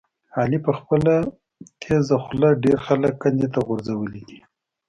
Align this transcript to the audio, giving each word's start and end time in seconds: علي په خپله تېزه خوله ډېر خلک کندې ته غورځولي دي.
علي 0.39 0.59
په 0.65 0.71
خپله 0.79 1.15
تېزه 1.81 2.17
خوله 2.23 2.49
ډېر 2.63 2.77
خلک 2.87 3.13
کندې 3.23 3.47
ته 3.53 3.59
غورځولي 3.67 4.21
دي. 4.29 4.39